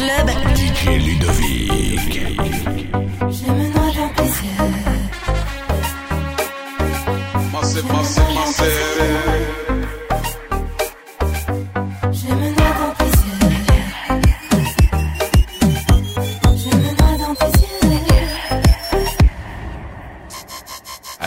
club. 0.00 0.28
DJ 0.56 0.82
Ludovic. 1.06 2.12
Je 3.36 3.48
me 3.52 3.64
noie 3.74 3.90
dans 3.98 4.10
tes 4.16 4.30
yeux. 4.42 4.68
Masse, 7.52 7.76
masse, 7.90 8.18
masse. 8.36 8.62
Je 12.18 12.30
me 12.40 12.48
noie 12.56 12.72
dans 12.80 12.92
tes 12.98 13.12
yeux. 13.26 13.50
Je 16.62 16.70
me 16.82 16.90
noie 16.98 17.14
dans 17.22 17.34
tes 17.34 17.52
yeux. 17.60 17.68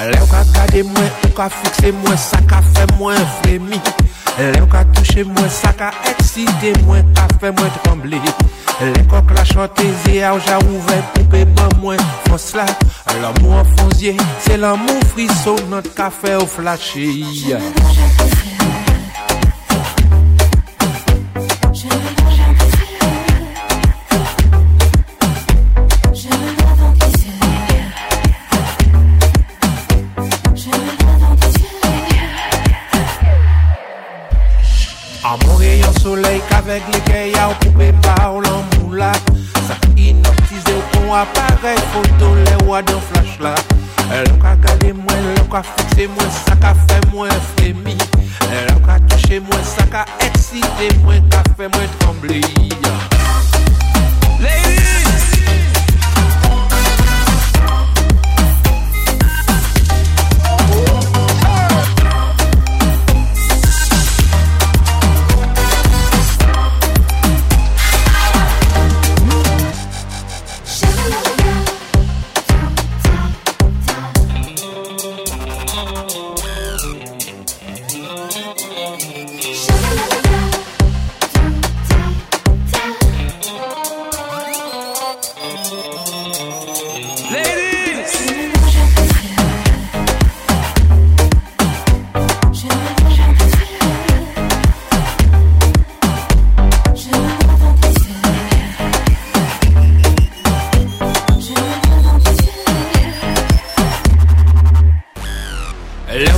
Lè 0.03 0.19
ou 0.19 0.27
ka 0.27 0.41
gade 0.51 0.81
mwen, 0.83 1.11
ou 1.23 1.31
ka 1.37 1.45
fikse 1.53 1.93
mwen, 1.95 2.17
sa 2.19 2.41
ka 2.49 2.59
fe 2.73 2.83
mwen 2.97 3.21
vremi 3.37 3.77
Lè 4.35 4.59
ou 4.59 4.67
ka 4.67 4.81
touche 4.91 5.23
mwen, 5.29 5.47
sa 5.53 5.71
ka 5.79 5.93
ekside 6.11 6.73
mwen, 6.83 7.13
ka 7.15 7.29
fe 7.39 7.53
mwen 7.55 7.71
tremble 7.77 8.19
Lè 8.81 9.05
kok 9.11 9.29
la 9.35 9.45
chanteze 9.45 10.23
a 10.25 10.33
ou 10.33 10.41
ja 10.41 10.57
ouve 10.65 10.97
poupe 11.13 11.45
ban 11.55 11.69
mwen 11.81 12.01
fos 12.25 12.53
la 12.57 12.65
L'amour 13.21 13.53
en 13.53 13.63
fonzier, 13.77 14.17
c'est 14.39 14.57
l'amour 14.57 14.99
frisson, 15.11 15.55
notre 15.69 15.93
café 15.93 16.35
au 16.35 16.47
dans 16.47 16.77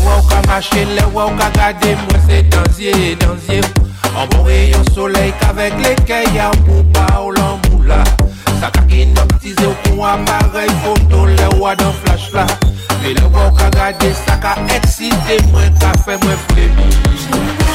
wè 0.05 0.13
ou 0.13 0.27
ka 0.29 0.41
mache, 0.47 0.85
lè 0.93 1.05
wè 1.13 1.23
ou 1.25 1.35
ka 1.39 1.49
gade 1.57 1.95
Mwen 2.03 2.23
se 2.27 2.41
danzye, 2.53 2.93
danzye. 3.21 3.61
An 4.15 4.29
bon 4.31 4.45
reyon 4.47 4.85
soley 4.93 5.33
kavek 5.41 5.75
le 5.83 5.95
keya 6.07 6.51
Ou 6.69 6.85
pa 6.95 7.07
ou 7.21 7.33
lan 7.35 7.59
mou 7.65 7.83
la. 7.89 8.01
Sa 8.61 8.71
ka 8.71 8.85
kinoptize 8.89 9.65
ou 9.67 9.75
kon 9.85 10.05
amarey 10.13 10.71
Foto 10.85 11.25
lè 11.31 11.51
wè 11.59 11.75
dan 11.81 11.95
flash 12.03 12.31
la. 12.35 12.47
Lè 13.03 13.15
wè 13.19 13.47
ou 13.47 13.55
ka 13.57 13.69
gade, 13.75 14.13
sa 14.25 14.39
ka 14.41 14.57
eksite 14.77 15.41
Mwen 15.51 15.73
ka 15.81 15.95
fe 16.05 16.19
mwen 16.23 16.43
flemi 16.49 17.74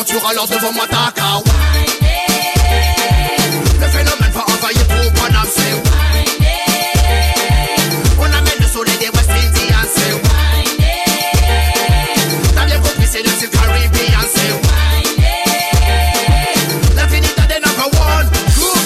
aventure 0.00 0.26
alors 0.26 0.46
devant 0.48 0.72
moi 0.72 0.86
ta 0.88 1.12
Le 3.78 3.86
phénomène 3.86 4.32
va 4.32 4.44
envahir 4.46 4.86
pour 4.86 5.12
Paname 5.12 5.46
On 8.18 8.24
amène 8.24 8.60
le 8.60 8.66
soleil 8.66 8.96
des 8.98 9.10
West 9.10 9.30
Indians 9.30 9.88
c'est 9.94 10.14
T'as 12.54 12.64
bien 12.64 12.78
compris 12.78 13.08
c'est 13.10 13.22
le 13.22 13.28
Sud 13.28 13.50
Caribbean 13.50 14.24
c'est 14.34 14.54
L'infinité 16.96 17.42
des 17.48 17.60
number 17.60 17.88
one. 18.00 18.30
Group, 18.56 18.78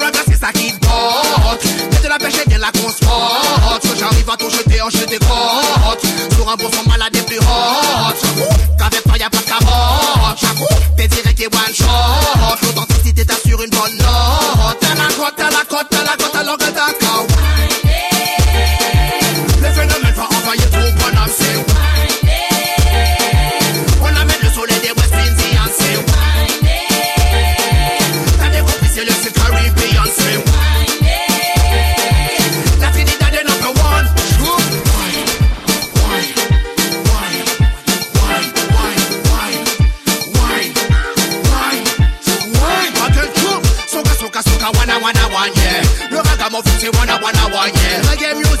raga 0.00 0.20
c'est 0.28 0.38
ça 0.38 0.52
qui 0.52 0.72
porte 0.74 1.62
T'es 1.62 2.02
de 2.04 2.08
la 2.08 2.18
pêche 2.18 2.46
et 2.46 2.48
de 2.48 2.58
la 2.60 2.70
consporte 2.70 3.86
J'arrive 3.98 4.30
à 4.30 4.36
tout 4.36 4.50
jeter 4.50 4.80
en 4.82 4.90
jeter 4.90 5.18
décote 5.18 6.06
Sur 6.36 6.48
un 6.48 6.56
bon 6.56 6.70
fond 6.70 6.88
malade 6.88 7.16
et 7.16 7.22
plus 7.22 7.38
hot 7.38 8.79
one 11.70 11.74
shot 11.74 12.58
L'authenticité 12.62 13.24
t'assure 13.24 13.62
une 13.62 13.70
bonne 13.70 13.96
note. 13.98 14.78
T'es 14.80 14.94
la 14.94 15.08
quoi, 15.16 15.30
t'es 15.36 15.42
la 15.42 15.64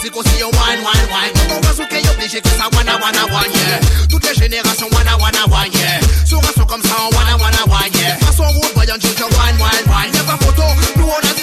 musique 0.00 0.16
aussi 0.16 0.42
au 0.42 0.48
wine, 0.48 0.80
wine, 0.80 1.08
wine. 1.12 1.48
Ton 1.48 1.66
rasouk 1.66 1.92
est 1.92 2.08
obligé 2.08 2.40
que 2.40 2.48
ça 2.48 2.68
wana 2.74 2.96
wana 2.96 3.24
wine, 3.26 3.52
yeah. 3.54 3.80
Toutes 4.08 4.26
les 4.28 4.34
générations 4.34 4.88
wana 4.92 5.16
wana 5.16 5.44
wine, 5.46 5.72
yeah. 5.74 6.00
Sur 6.24 6.38
un 6.38 6.52
son 6.56 6.64
comme 6.64 6.82
ça, 6.82 6.96
on 7.04 7.14
wana 7.14 7.36
wine, 7.66 7.92
yeah. 8.00 8.16
Façon 8.18 8.44
route, 8.44 8.72
voyant, 8.74 8.94
wine, 8.94 9.56
wine, 9.58 9.86
wine. 9.86 10.14
Y'a 10.14 10.24
pas 10.24 10.38
photo, 10.44 10.62
nous 10.96 11.04
on 11.04 11.28
a 11.28 11.39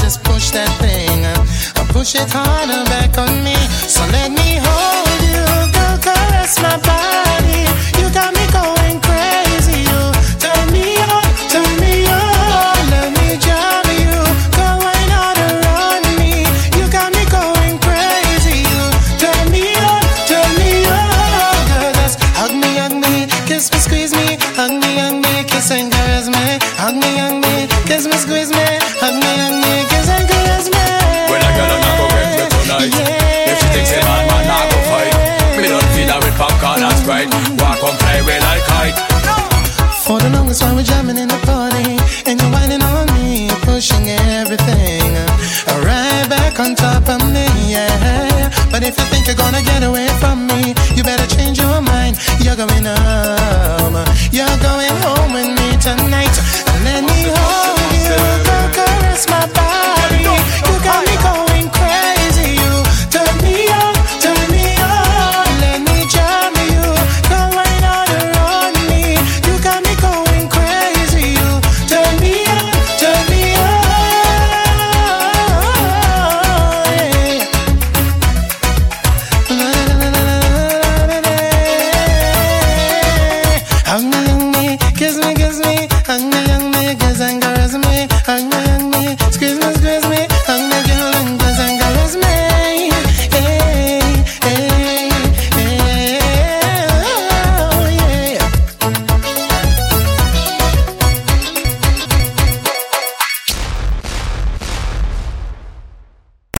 just 0.00 0.22
push 0.24 0.50
that 0.50 0.70
thing, 0.80 1.24
uh, 1.24 1.44
push 1.92 2.14
it 2.14 2.28
harder 2.30 2.84
back 2.90 3.18
on 3.18 3.44
me. 3.44 3.56
So 3.86 4.02
let 4.16 4.30
me 4.30 4.58
hold 4.58 5.20
you, 5.28 5.44
go 5.76 5.86
caress 6.02 6.58
my 6.62 6.76
body. 6.82 7.62
You 8.00 8.06
got 8.14 8.32
me 8.34 8.44
going 8.50 8.98
crazy, 9.06 9.86
you 9.86 10.00
turn 10.40 10.66
me 10.72 10.96
on, 10.98 11.26
turn 11.52 11.70
me 11.82 12.06
on. 12.08 12.80
Let 12.94 13.10
me 13.18 13.38
jam 13.38 13.86
you, 14.02 14.16
go 14.56 14.66
wine 14.82 15.12
all 15.20 15.38
around 15.50 16.06
me. 16.18 16.46
You 16.78 16.84
got 16.90 17.10
me 17.14 17.24
going 17.28 17.76
crazy, 17.84 18.64
you 18.66 18.82
turn 19.20 19.44
me 19.54 19.64
on, 19.78 20.02
turn 20.30 20.50
me 20.58 20.72
on. 20.86 21.58
Girl, 21.70 21.92
just 22.00 22.16
hug 22.38 22.52
me, 22.54 22.70
hug 22.78 22.94
me, 22.94 23.26
kiss 23.46 23.70
me, 23.72 23.78
squeeze 23.78 24.12
me, 24.14 24.38
hug 24.58 24.72
me, 24.74 24.90
hug 25.02 25.16
me, 25.22 25.44
kiss 25.44 25.70
and 25.70 25.92
caress 25.92 26.26
me, 26.26 26.58
hug 26.78 26.94
me, 26.94 27.10
hug 27.20 27.36
me, 27.42 27.68
kiss 27.86 28.06
me, 28.06 28.16
squeeze 28.18 28.50
me, 28.50 28.66
hug 29.02 29.14
me, 29.18 29.39
kite 38.80 38.98
For 40.04 40.18
the 40.18 40.30
longest 40.30 40.62
while 40.62 40.74
we're 40.74 40.82
jamming 40.82 41.18
in 41.18 41.28
the 41.28 41.40
party 41.44 42.00
And 42.28 42.40
you're 42.40 42.52
whining 42.56 42.82
on 42.82 43.06
me, 43.16 43.50
pushing 43.68 44.06
everything. 44.40 45.10
Right 45.86 46.26
back 46.28 46.58
on 46.60 46.74
top 46.74 47.08
of 47.08 47.20
me, 47.34 47.46
yeah. 47.74 48.50
But 48.72 48.82
if 48.82 48.94
you 48.98 49.06
think 49.12 49.26
you're 49.26 49.40
gonna 49.44 49.62
get 49.62 49.82
away 49.82 50.08
from 50.20 50.46
me 50.46 50.74
You 50.96 51.02
better 51.02 51.28
change 51.36 51.58
your 51.58 51.80
mind. 51.80 52.14
You're 52.44 52.56
going 52.56 52.86
home. 52.86 53.96
You're 54.36 54.58
going 54.68 54.96
home 55.04 55.32
with 55.36 55.50
me 55.58 55.68
tonight 55.86 56.29